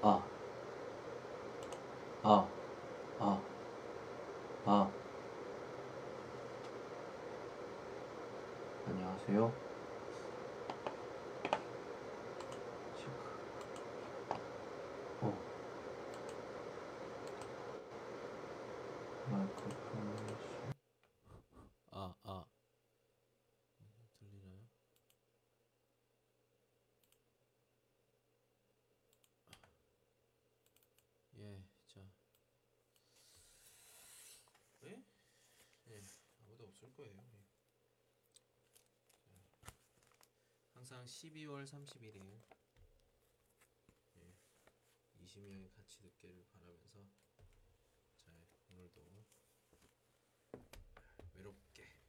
[0.00, 0.22] 아,
[2.22, 2.48] 아,
[3.18, 3.42] 아,
[4.64, 4.92] 아.
[8.86, 9.52] 안녕하세요.
[12.94, 13.10] 체크.
[15.22, 15.38] 어.
[19.30, 20.46] 마이크로폰 씨.
[21.90, 22.44] 아, 아.
[24.20, 24.60] 들리나요?
[31.38, 32.00] 예, 자.
[34.84, 35.02] 예?
[35.88, 36.02] 예,
[36.78, 37.28] 없을 거예요.
[37.34, 37.44] 예.
[39.24, 39.74] 자,
[40.72, 42.42] 항상 12월 30일에
[44.16, 44.36] 예,
[45.20, 47.10] 20명이 같이 듣기를 바라면서
[48.16, 48.30] 자,
[48.70, 49.26] 오늘도
[51.34, 52.00] 외롭게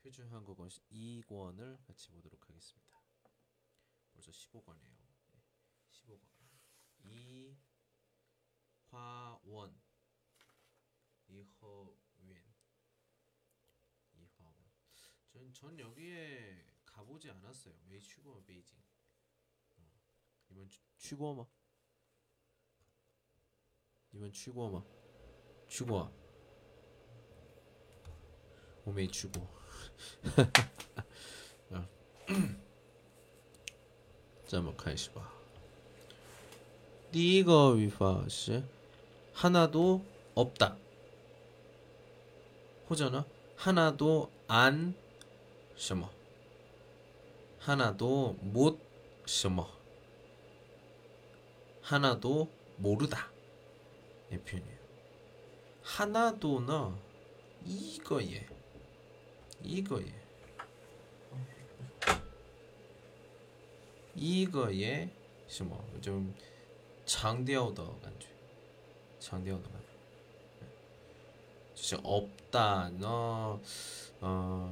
[0.00, 3.02] 표준 한국어 2권을 같이 보도록 하겠습니다.
[4.12, 5.04] 벌써 15권이에요.
[5.32, 5.42] 네,
[5.90, 6.34] 15권.
[8.94, 9.82] 이화원
[11.28, 12.54] 이허웬
[14.14, 14.70] 이화원
[15.33, 17.73] 전, 전 여기에 가보지 않았어요.
[17.87, 18.77] 메이 취고 베이징.
[19.77, 19.81] 어,
[20.49, 21.45] 이번 취고마
[24.11, 24.83] 이번 취고마
[25.67, 26.11] 취고아
[28.89, 29.47] 我没去过。
[31.71, 31.87] 啊，
[34.47, 35.31] 咱们开始吧。
[37.11, 38.63] 第一个语法是
[39.33, 40.75] 하나도 없다.
[42.89, 44.95] 호전어 하나도 안
[45.75, 46.09] 什么
[47.59, 48.79] 하나도 못
[49.25, 49.67] 什么
[51.81, 53.29] 하나도 모르다.
[54.31, 54.77] 이 표현이에요.
[55.83, 56.95] 하나도는
[57.65, 58.47] 이거예.
[59.63, 60.13] 이거예.
[64.15, 65.09] 이거에
[65.47, 66.33] 什么좀
[67.09, 68.27] 장调的 感觉
[69.19, 70.67] 强调的感觉
[71.73, 73.59] 就是 없다 너
[74.21, 74.71] 어,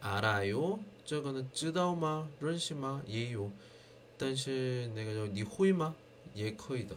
[0.00, 0.80] 알아요?
[1.04, 2.28] 저거는 知道吗?
[2.40, 3.02] 认识吗?
[3.08, 3.50] 예요.
[4.16, 5.94] 但是那个叫你会吗?
[6.34, 6.96] 也可以的.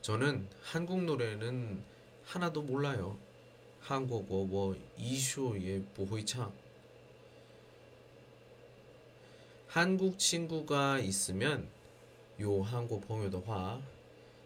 [0.00, 1.82] 저는 한국 노래는
[2.24, 3.18] 하나도 몰라요.
[3.80, 6.52] 한국어 뭐 이슈에 보호이창
[9.66, 11.68] 한국 친구가 있으면
[12.40, 13.80] 요 한국 朋友的话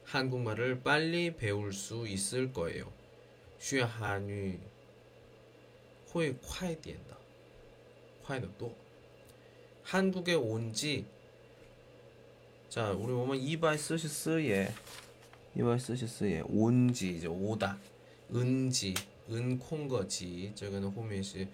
[0.04, 2.92] 한국말을 빨리 배울 수 있을 거예요.
[3.59, 4.59] 学韩语
[6.09, 7.16] 会快点的
[8.25, 8.72] 快得多
[9.82, 11.04] 한국에 온지
[12.69, 14.72] 자, 우리 보면 244에
[15.56, 17.78] 244에 온지 이제 오다
[18.34, 18.94] 은지
[19.31, 21.47] 은콩거지 这个呢后面是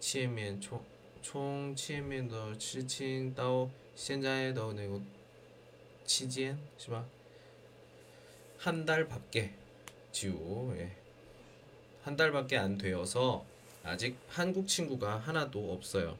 [0.00, 0.80] 前面총
[1.22, 5.00] 총前面的事情到现在的那个
[6.04, 7.04] 期间是吧？
[8.58, 9.52] 한 달밖에
[10.10, 10.90] 지우 예.
[12.02, 13.44] 한 달밖에 안 되어서
[13.83, 16.17] 아직 한국 친구가 하나도 없어요.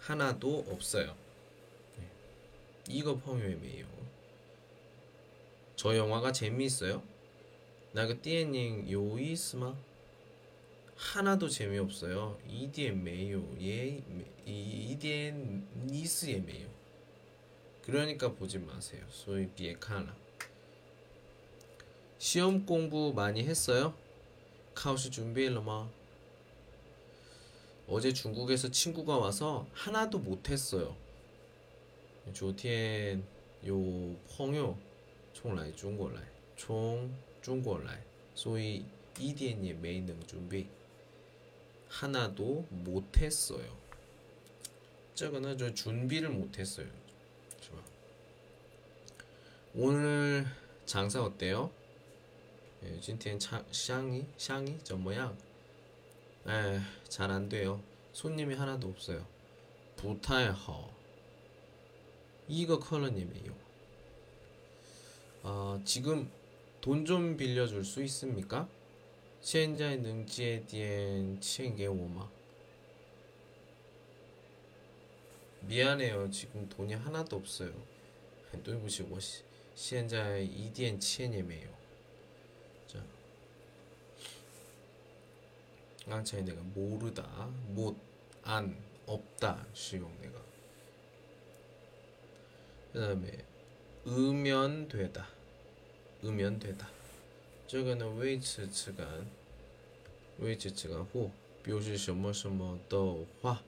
[0.00, 1.14] 하나도 없어요.
[1.98, 2.02] 예.
[2.88, 3.86] 이거 펑유엠이에요.
[5.76, 7.02] 저 영화가 재미있어요?
[7.92, 9.74] 나그 띠엔닝 요이스마
[10.96, 12.38] 하나도 재미없어요.
[12.48, 13.42] 이디엔 메요.
[13.60, 14.02] 예,
[14.44, 16.68] 이디엔 니스에 메요.
[17.82, 19.06] 그러니까 보지 마세요.
[19.10, 20.14] 소위 비에카나.
[22.18, 23.94] 시험 공부 많이 했어요?
[24.77, 25.89] 카오시 준비했러마?
[27.87, 30.95] 어제 중국에서 친구가 와서 하나도 못했어요.
[32.33, 33.23] 조티엔
[33.67, 34.77] 요 펑요
[35.33, 36.23] 총来 중국来
[36.55, 38.01] 총 중국来
[38.33, 38.85] 소위
[39.19, 40.67] 이디엔이 메이능 준비
[41.89, 43.83] 하나도 못했어요.
[45.15, 46.87] 这个呢저 준비를 못했어요.
[47.61, 47.79] 좋아.
[49.75, 50.45] 오늘
[50.85, 51.71] 장사 어때요?
[52.83, 55.37] 예, 今天 샹이 샹이 저 모양.
[56.47, 57.81] 에, 잘 안 돼요.
[58.11, 59.25] 손님이 하나도 없어요.
[59.95, 60.91] 不太好.
[62.47, 63.55] 이거 컬러님이에요.
[65.43, 66.29] 아, 지금
[66.81, 68.67] 돈 좀 빌려줄 수 있습니까?
[69.41, 72.29] 现在能借点钱给我吗?
[75.61, 76.29] 미안해요.
[76.29, 77.71] 지금 돈이 하나도 없어요.
[78.63, 79.17] 对不起，我
[79.75, 81.76] 现在一点钱也没有。
[86.07, 87.23] 刚才 내가 모르다,
[87.69, 87.95] 못,
[88.43, 90.41] 안, 없다 시용 내가.
[92.91, 93.45] 그다음에
[94.05, 95.27] 음연되다,
[96.23, 96.87] 음연되다.
[97.67, 99.25] 这个呢，维持词干，
[100.39, 101.31] 维持词干后
[101.63, 102.97] 表示什么什么的
[103.41, 103.63] 话，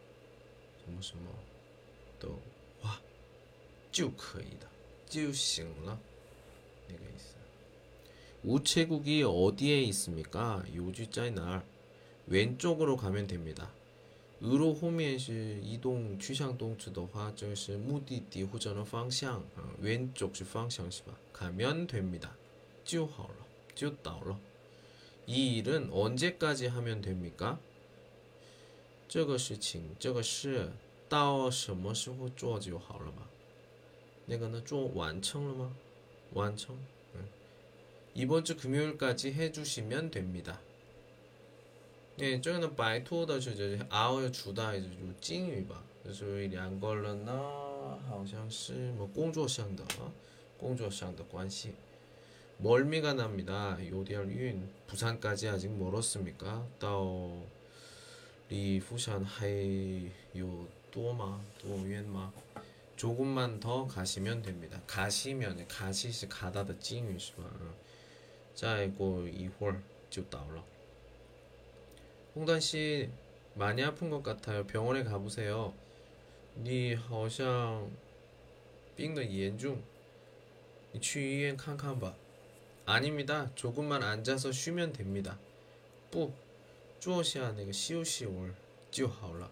[0.84, 1.32] 什么什么
[2.20, 2.30] 的
[2.82, 3.02] 话
[3.92, 4.68] 就可以的。
[5.08, 5.98] 就行了
[6.88, 7.36] 那个意思.
[8.44, 10.64] 우체국이 어디에 있습니까?
[10.76, 11.64] 요주자이날
[12.30, 13.72] 왼쪽으로 가면 됩니다.
[14.44, 21.18] 으로后面是 이동 趋向动词的话就是目的地或者方向 어, 왼쪽是 方向是吧?
[21.32, 22.36] 가면 됩니다.
[22.84, 23.36] 就好了
[23.74, 24.38] 就到了
[25.26, 27.58] 이 일은 언제까지 하면 됩니까?
[29.08, 30.72] 这个事情这个事
[31.08, 33.28] 到什么时候做就好了嘛？
[34.26, 35.76] 那个呢做完成了吗？
[36.34, 36.76] 完成。
[38.14, 40.62] 이번 주 금요일까지 해주시면 됩니다.
[42.20, 43.52] 네, 这个呢摆脱的是
[43.90, 47.34] 아워의 주다 就是金鱼吧就是两个人呢
[48.10, 49.84] 好像是뭐工作上的
[50.58, 51.74] 工作上的关系
[52.58, 53.78] 멀미가 납니다.
[53.82, 56.66] 요디얼윤 부산까지 아직 멀었습니까?
[56.80, 57.30] 到
[58.48, 59.48] 离부산还
[60.32, 62.32] 有多吗多远吗
[62.96, 64.80] 조금만 더 가시면 됩니다.
[64.88, 67.44] 가시면 가시시 가다的 찡语是吧?
[68.54, 70.64] 再过一会儿就到了.
[72.36, 73.10] 홍단 씨
[73.54, 74.66] 많이 아픈 것 같아요.
[74.68, 75.74] 병원에 가보세요.
[76.58, 77.90] 你好像
[78.96, 79.82] 病得严重.
[80.92, 82.16] 你去医院看看吧.
[82.86, 83.50] 아닙니다.
[83.56, 85.38] 조금만 앉아서 쉬면 됩니다.
[86.12, 86.32] 不
[87.00, 88.54] 坐下那个休息会儿
[88.92, 89.50] 就好了。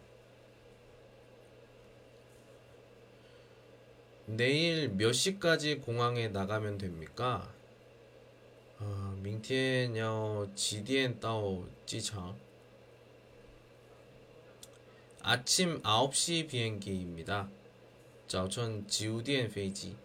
[4.26, 7.54] 내일 몇 시까지 공항에 나가면 됩니까?
[8.80, 12.36] 아, 明天要几点到机场?
[15.28, 17.50] 아침 9시 비행기입니다.
[18.28, 19.96] 早晨9点飞机.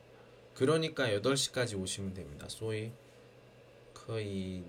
[0.54, 2.46] 그러니까 8시까지 오시면 됩니다.
[2.48, 2.92] 所以
[3.92, 4.62] 可以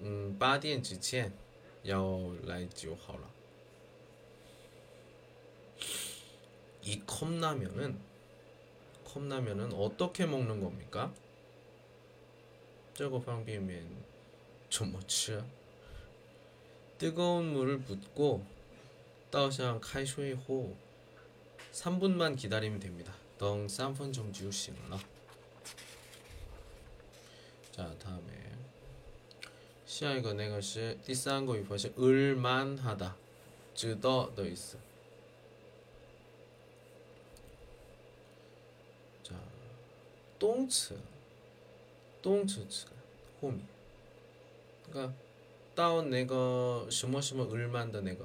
[0.00, 1.32] 음, 8点之前
[1.84, 3.28] 要来就好了.
[6.82, 7.98] 이 컵라면은
[9.04, 11.12] 컵라면은 어떻게 먹는 겁니까?
[12.94, 14.04] 저거 방비면
[14.68, 15.42] 좀么吃
[16.98, 18.44] 뜨거운 물을 붓고
[19.30, 20.76] 倒上开水后
[21.72, 23.12] 3분만 기다리면 됩니다.
[23.38, 25.00] 等3分钟就行了.
[27.72, 28.52] 자, 다음에
[29.86, 33.14] 下一个那个是第三个语法是을만하다
[33.74, 34.76] 知道的意思
[40.38, 40.96] 动词
[42.20, 42.86] 动词词
[43.40, 43.60] 后面
[44.92, 45.12] 그러니까
[45.74, 48.24] 到那个什么什么을만다那个，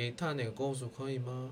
[0.00, 1.50] 게이타 내가 고수 거이마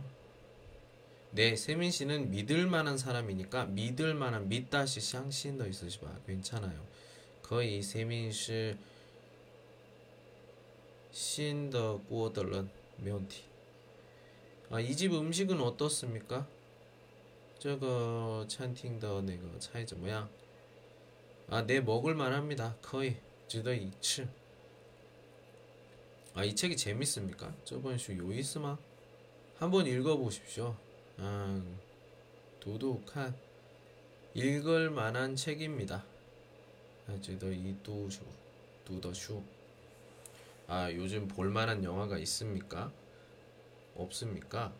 [1.32, 6.80] 네, 세민 씨는 믿을 만한 사람이니까 믿을 만한 믿다시 상신도 있으시봐 괜찮아요.
[7.42, 8.76] 거의 세민 씨
[11.12, 13.42] 신더 구워들은 면티.
[14.70, 16.46] 아, 이 집 음식은 어떻습니까?
[17.58, 20.28] 这个餐厅的那个菜怎么样？
[21.48, 22.76] 啊，네 먹을만 합니다.
[22.82, 23.16] 거의
[23.48, 24.28] 值得一吃.
[26.38, 27.54] 아, 이 책이 재밌습니까?
[27.64, 28.76] 저번 주 요이스마?
[29.56, 30.76] 한번 읽어보십시오.
[31.18, 31.62] 아,
[32.60, 33.36] 도둑한
[34.34, 36.04] 읽을 만한 책입니다.
[37.22, 38.22] 值得一读书,
[38.84, 39.42] 두더슈.
[40.66, 42.90] 아, 요즘 볼만한 영화가 있습니까?
[43.94, 44.72] 없습니까?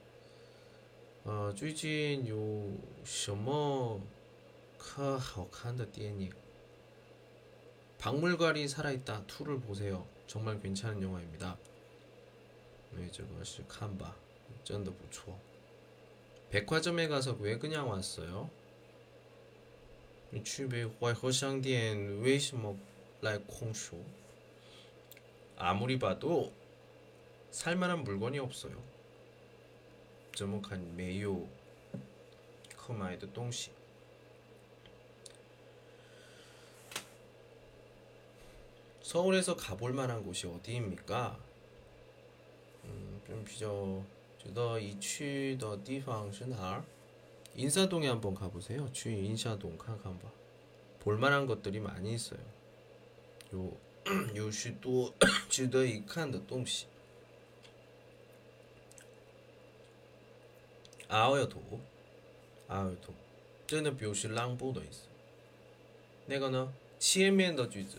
[1.27, 2.67] 呃，最近有
[3.05, 4.01] 什么
[4.77, 6.33] 可好看的电影？
[7.99, 10.07] 박물관이 살아있다 2를 보세요.
[10.29, 11.57] 정말 괜찮은 영화입니다.
[12.93, 14.15] 네, 这个是 칸바.
[14.65, 15.39] 真的不错.
[16.51, 18.49] 백화점에 가서 왜 그냥 왔어요?
[20.45, 22.77] 去北怀和商店为什么
[23.21, 23.97] 来空手?
[25.57, 26.53] 아무리 봐도
[27.51, 28.83] 살만한 물건이 없어요.
[30.35, 31.47] 怎么看没有
[32.77, 33.71] 可买的东西
[39.09, 41.39] 서울에서 가볼 만한 곳이 어디입니까?
[42.85, 44.05] 음, 좀 비교
[44.43, 46.85] 觉得一去的地方是哪儿?
[47.57, 48.91] 인사동에 한번 가보세요.
[48.93, 50.31] 去 인사동 看看吧.
[51.01, 52.41] 볼만한 것들이 많이 있어요.
[53.55, 53.73] 요,
[54.35, 55.13] 有许多
[55.49, 56.87] 值得一看的东西.
[61.09, 61.61] 아어여도,
[62.69, 63.13] 아어여도,
[63.67, 65.07] 真的表示浪步的意思.
[66.27, 67.99] 那个呢,前面的句子,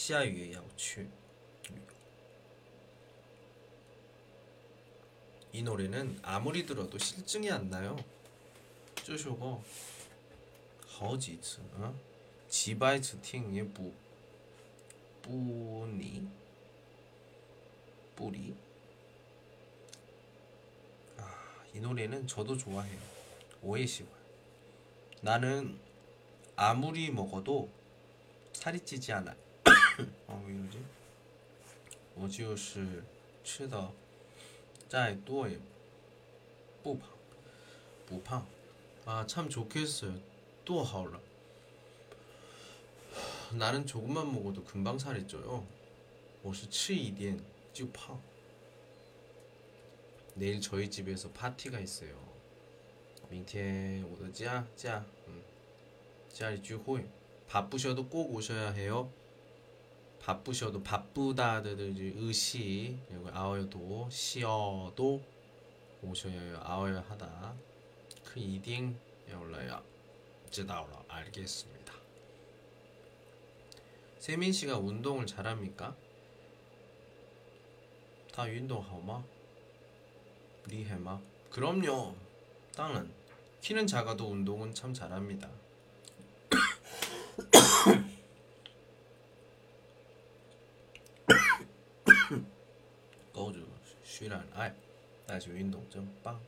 [0.00, 1.06] 시아유에 야오추.
[5.52, 7.96] 이 노래는 아무리 들어도 실증이 안 나요.
[9.02, 9.60] 这首歌
[10.86, 11.94] 好几次 어?
[12.48, 13.92] 几百次听也不
[15.22, 16.26] 不腻
[18.16, 18.54] 뿌리
[21.16, 23.00] 아, 이 노래는 저도 좋아해요.
[23.62, 24.12] 오해시관
[25.22, 25.78] 나는
[26.56, 27.70] 아무리 먹어도
[28.52, 29.34] 살이 찌지 않아.
[30.28, 30.78] 어, 왜 이러지?
[32.14, 33.04] 我就是
[33.44, 33.90] 吃的
[34.88, 35.58] 再多也
[36.82, 37.08] 不胖
[38.06, 38.46] 不胖
[39.04, 40.18] 아, 참 좋겠어요.
[40.64, 41.20] 또 하올라.
[43.52, 45.64] 나는 조금만 먹어도 금방 살이 쪄요.
[46.42, 47.38] 我是吃一点
[47.72, 48.20] 就胖.
[50.34, 52.10] 내일 저희 집에서 파티가 있어요.
[53.30, 55.42] 明天我的家家 음,
[56.32, 57.04] 家里聚会.
[57.48, 59.08] 바쁘셔도 꼭 오셔야 해요.
[60.23, 61.79] 바쁘셔도 바쁘다들
[62.15, 65.21] 의시 그리고 아어도 시어도
[66.03, 67.53] 오셔야 아어야 하다
[68.25, 68.97] 그 이딩
[69.27, 69.81] 에올라야
[70.47, 71.93] 이제 나오라 알겠습니다.
[74.19, 75.95] 세민 씨가 운동을 잘합니까?
[78.33, 79.23] 다 운동하마?
[80.67, 81.19] 니해마?
[81.49, 82.15] 그럼요.
[82.75, 83.11] 땅은
[83.61, 85.49] 키는 작아도 운동은 참 잘합니다.
[94.20, 94.74] 虽然爱
[95.26, 96.38] 但是运动真棒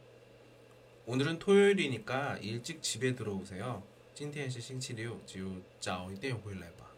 [1.07, 3.83] 오늘은 토요일이니까 일찍 집에 들어오세요.
[4.14, 5.49] 今天是星期六就
[5.80, 6.90] 早一点回来吧.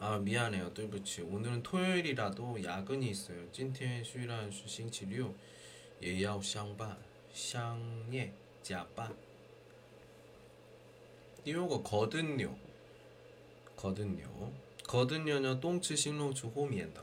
[0.00, 0.72] 아 미안해요.
[0.74, 1.22] 对不起.
[1.22, 3.38] 오늘은 토요일이라도 야근이 있어요.
[3.52, 5.32] 今天虽然是星期六
[6.00, 6.96] 也要上班
[7.32, 7.78] 相
[8.10, 9.14] 业加班
[11.44, 12.56] 이거 거든요.
[13.76, 14.52] 거든요.
[14.88, 17.02] 거든요는 똥츠 신롱추 호미엔다.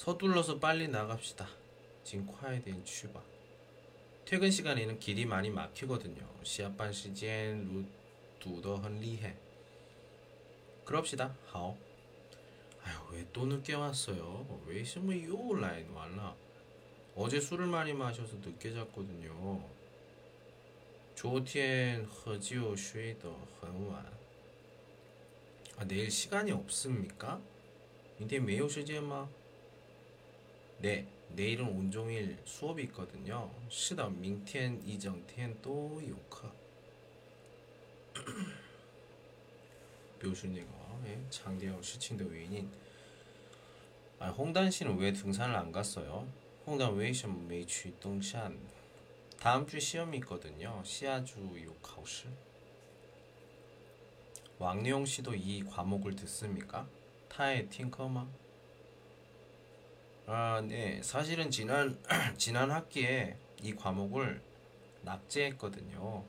[0.00, 1.46] 서둘러서 빨리 나갑시다.
[2.26, 3.20] 콰이된 취바.
[4.24, 6.26] 퇴근 시간에는 길이 많이 막히거든요.
[6.42, 7.86] 시합반 시간
[8.40, 9.36] 루두더 헌리해.
[10.86, 11.36] 그럽시다.
[11.48, 11.76] 하오.
[12.82, 14.62] 아유 왜 또 늦게 왔어요?
[14.64, 16.34] 왜什么 요라인 왔나?
[17.14, 19.68] 어제 술을 많이 마셔서 늦게 잤거든요.
[21.14, 23.28] 조티엔 허지오 쉐이더
[23.60, 24.10] 헌완.
[25.76, 27.38] 아 내일 시간이 없습니까?
[28.18, 29.39] 이제 매우 시제마.
[30.80, 33.50] 네, 내일은 온종일 수업이 있거든요.
[33.68, 36.50] 시험 밍텐 이정텐 또 요카.
[40.24, 42.70] 묘수님과 장대영 시친대 외인인
[44.18, 46.26] 아, 홍단 씨는 왜 등산을 안 갔어요?
[46.66, 48.58] 홍단 웨이션 메이취 동산
[49.38, 50.82] 다음 주 시험이 있거든요.
[50.82, 52.26] 시아주 요카우스.
[54.58, 56.88] 왕룡 씨도 이 과목을 듣습니까?
[57.28, 58.26] 타의 팅커마
[60.32, 61.02] 아, 네.
[61.02, 61.98] 사실은 지난
[62.38, 64.40] 지난 학기에 이 과목을
[65.02, 66.24] 낙제했거든요.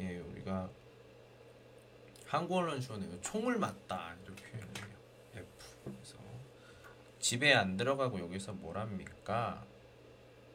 [0.00, 0.68] 예, 우리가
[2.26, 3.20] 한국어는 주어네요.
[3.20, 4.96] 총을 맞다 이렇게 표현해요.
[5.36, 5.46] F.
[5.84, 6.16] 그래서
[7.20, 9.64] 집에 안 들어가고 여기서 뭐랍니까?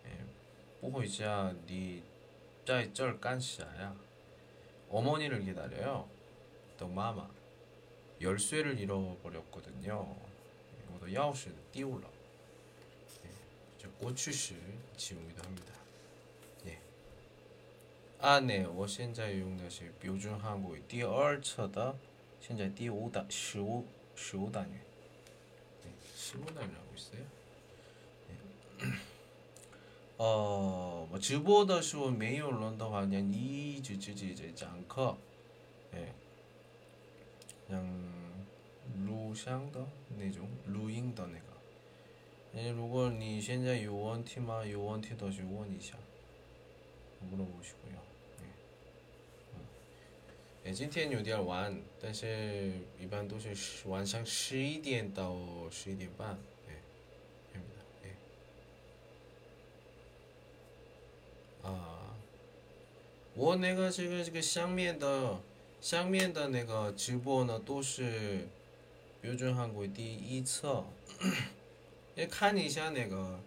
[0.06, 1.26] 예, 이제
[1.66, 2.04] 니
[2.66, 3.96] 짜이 쩔 깐시자야.
[4.90, 6.10] 어머니를 기다려요.
[6.78, 7.26] 또 마마.
[8.20, 10.14] 열쇠를 잃어버렸거든요.
[10.90, 12.13] 이것도 야오시 띄울라.
[14.03, 14.57] 네, 고추시
[14.97, 15.73] 지우기도 합니다.
[16.67, 16.79] 예.
[18.21, 18.67] 아, 네.
[18.67, 21.97] 我现在用的是标准韩国第二册的
[22.41, 23.85] 现在第五单15
[24.17, 24.81] 15单元
[26.17, 27.25] 15单元하고 있어요.
[30.17, 35.17] 呃，我直播的时候没有人的话，你一直自己在讲课，
[35.93, 36.13] 哎，
[37.69, 37.87] 像
[39.07, 41.52] 录像的那种录音的那个。
[42.55, 44.65] 哎，如果你现在有问题吗？
[44.65, 45.95] 有问题的就问一下，
[47.23, 47.99] 물어보시고 요。
[50.65, 53.55] 哎，今天有点晚，但是一般都是
[53.87, 55.37] 晚上十一点到
[55.71, 56.39] 十一点半。
[61.63, 62.17] 啊，
[63.35, 65.39] 我那个这个这个下面的
[65.81, 68.49] 下面的那个直播呢，都是
[69.21, 70.85] 标准韩国第一册。
[72.16, 73.40] 你看了一下那个，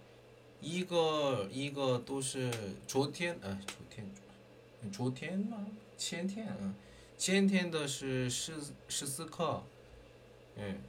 [0.60, 2.50] 一个一个都是
[2.86, 4.10] 昨天，哎，昨天，
[4.90, 5.66] 昨天吗？
[5.96, 6.74] 前天啊，
[7.16, 8.54] 前天的是十
[8.88, 9.62] 十四课，
[10.56, 10.80] 嗯，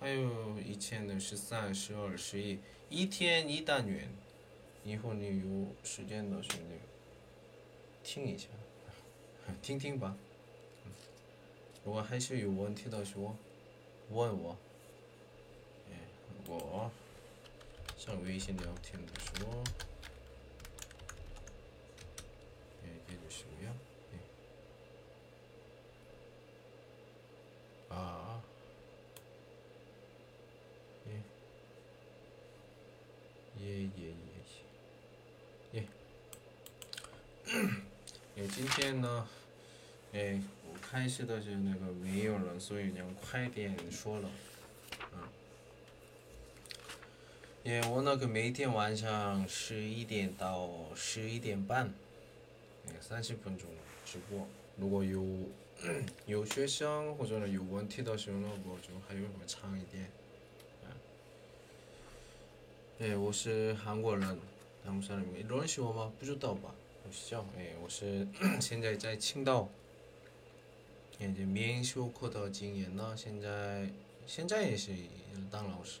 [0.00, 2.58] 还有以前的十三、十二、十一，
[2.90, 4.08] 一天一单元。
[4.84, 6.58] 以后你有时间的时候，
[8.02, 8.48] 听一下，
[9.62, 10.16] 听听吧。
[11.84, 13.36] 如果还是有问题的时候，
[14.10, 14.56] 问我。
[16.48, 16.90] 我。
[17.96, 19.62] 上微信聊天的时候，
[22.82, 23.74] 哎，这就什么样？
[27.88, 28.40] 啊，
[31.06, 31.12] 耶，
[33.58, 34.14] 耶耶
[35.72, 35.84] 耶。
[38.36, 39.28] 哎，今天呢，
[40.12, 44.30] 哎，我开始的是那个没有人，所以你要快点说了，
[45.12, 45.28] 嗯。
[47.68, 51.92] 哎，我那个每天晚上十一点到十一点半，
[52.98, 53.68] 三十分钟
[54.06, 54.48] 直播。
[54.78, 55.22] 如果有
[56.24, 60.10] 有学生或者有问题的时候那，我就还有会长一点。
[63.00, 64.38] 哎，我是韩国人，
[64.82, 66.10] 韩国人，认识我吗？
[66.18, 66.74] 不知道吧？
[67.06, 68.26] 我是叫哎，我是
[68.62, 69.68] 现在在青岛，
[71.18, 73.90] 哎，就免修课的经验呢，现在
[74.26, 74.90] 现在也是
[75.50, 76.00] 当老师，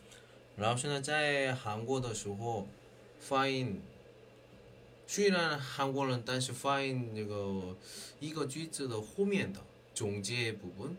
[0.61, 2.67] 然后现在在韩国的时候
[3.19, 3.81] 发音
[5.07, 7.75] 虽然韩国人但是发音这个
[8.19, 9.59] 一个句子的后面的
[9.95, 10.95] 总结部分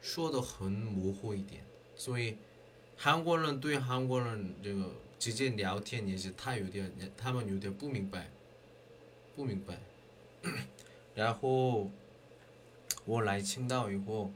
[0.00, 1.62] 说的很模糊一点。
[1.94, 2.38] 所以
[2.96, 8.30] 韩国人对韩国人这个直接聊天也是他有点他们有点不明白
[9.36, 9.78] 不明白，
[11.14, 11.90] 然后
[13.04, 14.30] 我来青岛以后，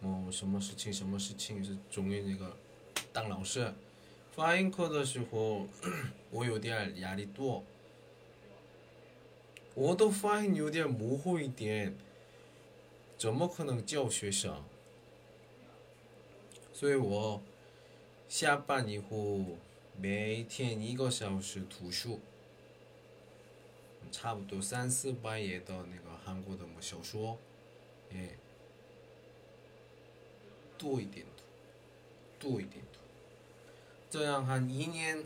[0.00, 2.56] 嗯，什么事情什么事情是终于那个
[3.12, 3.72] 当老师，
[4.32, 5.66] 发音课的时候
[6.30, 7.64] 我有点压力多，
[9.74, 11.94] 我的发音有点模糊一点，
[13.18, 14.62] 怎么可能教学生？
[16.72, 17.42] 所以我
[18.28, 19.44] 下班以后
[19.96, 22.20] 每天一个小时读书。
[24.12, 27.38] 差不多三四百页的那个韩国的么小说，
[28.12, 28.30] 哎，
[30.76, 31.24] 多一点，
[32.40, 32.82] 多一点，
[34.09, 35.23] 这样还一年、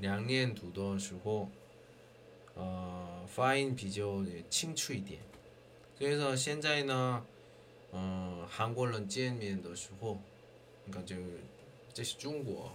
[0.00, 1.48] 两年读的时候，
[2.54, 5.20] 呃，发音比较清楚一点。
[5.98, 7.24] 所以说现在呢，
[7.92, 10.18] 嗯，韩国人见面的时候，
[10.84, 11.16] 你看就
[11.92, 12.72] 这是中国，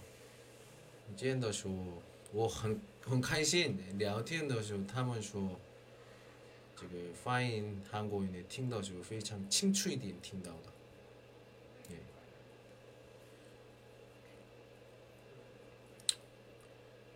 [1.16, 1.74] 见的时候
[2.32, 2.80] 我很。
[3.08, 5.60] 很开心聊天的时候，他们说
[6.76, 10.74] 这个发音韩国人听到时候非常清楚一点听到的。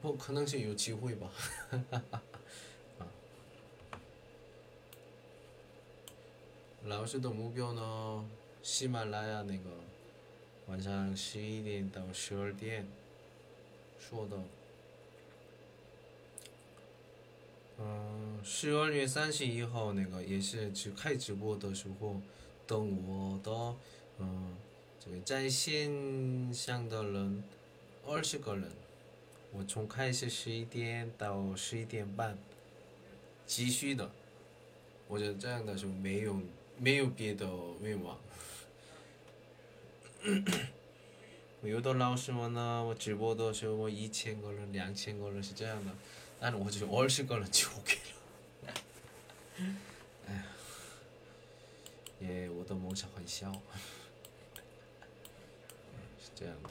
[0.00, 1.30] 不可能是有机会吧。
[2.98, 3.12] 啊，
[6.86, 8.28] 老师的目标呢？
[8.62, 9.70] 喜马拉雅那个
[10.66, 12.86] 晚上十一点到十二点
[13.98, 14.36] 说的。
[17.78, 22.20] 嗯，十二月三十一号那个也是只开直播的时候，
[22.66, 23.74] 等我的
[24.18, 24.54] 嗯
[25.02, 27.42] 这个在线上的人
[28.06, 28.70] 二十个人，
[29.52, 32.38] 我从开始十一点到十一点半
[33.46, 34.10] 继续的，
[35.08, 36.40] 我觉得这样的就没有
[36.78, 37.46] 没有别的
[37.80, 38.18] 愿望。
[41.62, 45.92] 有的老师们呢，我直播的时候我一千个人、两千个人是这样的。
[46.38, 47.98] 但是我就二十个人就 OK
[48.66, 48.72] 了。
[50.26, 50.46] 哎呀，
[52.18, 53.52] 也我的梦想很小，
[56.18, 56.70] 是这样的。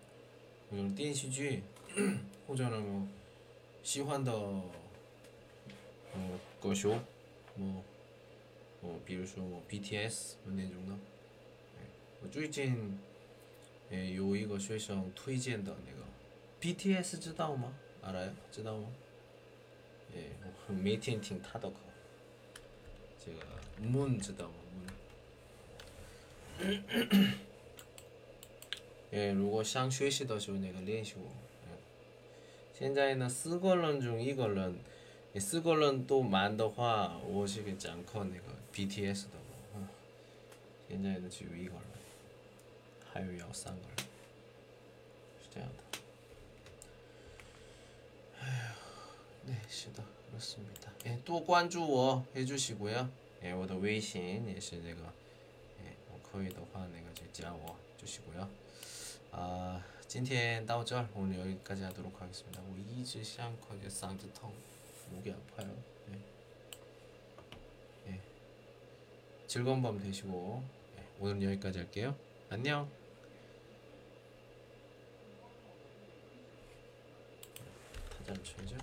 [0.71, 1.63] 嗯，电视剧
[2.47, 3.07] 或者那种
[3.83, 4.31] 喜欢的，
[6.15, 6.97] 嗯、歌手，
[7.55, 7.83] 么，
[8.81, 10.95] 哦，比如说 BTS 那种的。
[12.23, 12.99] 我最近，
[13.89, 16.05] 诶，有一个学生推荐的那个
[16.61, 17.73] BTS 知道吗？
[18.01, 18.87] 阿来知道吗？
[20.13, 20.29] 诶，
[20.67, 21.75] 我每天听他的歌。
[23.25, 23.39] 这个
[23.81, 24.53] Moon 知道吗
[26.61, 27.33] ？Moon。
[29.12, 31.30] 예, 如果想学习的时候那个练习我。
[32.78, 34.78] 现在呢，四个人中一个人，
[35.38, 38.42] 四个人都满的话，我是个讲课那个
[38.74, 39.38] BTS 的
[39.74, 39.88] 嘛。
[40.88, 41.82] 现在呢只有一个人，
[43.12, 44.06] 还有要三个人，
[45.40, 45.98] 是这样的。
[48.42, 48.76] 哎呀。
[49.48, 50.90] 네, 是的, 그렇습니다.
[51.04, 53.08] 예, 또 关注我 해주시고요.
[53.44, 55.02] 예, 我的微信也是这个,
[55.78, 58.48] 예, 可以的话那个就加我 주시고요.
[59.32, 62.60] 아, 今天到这儿 오늘 여기까지 하도록 하겠습니다.
[62.62, 64.52] 我一直想快点 쌍두통
[65.10, 65.74] 목이 아파요.
[66.10, 66.18] 예.
[68.12, 68.20] 예.
[69.46, 70.62] 즐거운 밤 되시고
[70.98, 72.14] 예, 오늘 여기까지 할게요.
[72.48, 72.88] 안녕.
[78.18, 78.76] 타잔 쳐야죠.